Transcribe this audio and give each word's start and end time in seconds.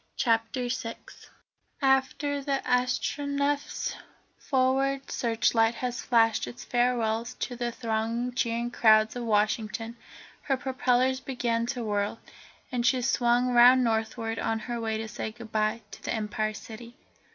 CHAPTER 0.17 0.67
VI 0.67 0.95
After 1.79 2.41
the 2.41 2.59
Astronef's 2.65 3.95
forward 4.39 5.11
searchlight 5.11 5.75
had 5.75 5.93
flashed 5.93 6.47
its 6.47 6.65
farewells 6.65 7.35
to 7.35 7.55
the 7.55 7.71
thronging, 7.71 8.33
cheering 8.33 8.71
crowds 8.71 9.15
of 9.15 9.25
Washington, 9.25 9.95
her 10.41 10.57
propellers 10.57 11.19
began 11.19 11.67
to 11.67 11.83
whirl, 11.83 12.19
and 12.71 12.83
she 12.83 13.03
swung 13.03 13.49
round 13.53 13.83
northward 13.83 14.39
on 14.39 14.57
her 14.57 14.81
way 14.81 14.97
to 14.97 15.07
say 15.07 15.31
goodbye 15.31 15.83
to 15.91 16.01
the 16.01 16.15
Empire 16.15 16.55
City. 16.55 16.95